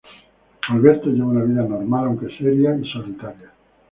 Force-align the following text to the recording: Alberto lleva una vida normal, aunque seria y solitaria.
Alberto 0.69 1.09
lleva 1.11 1.27
una 1.27 1.43
vida 1.43 1.61
normal, 1.61 2.05
aunque 2.05 2.35
seria 2.39 2.75
y 2.75 2.91
solitaria. 2.91 3.51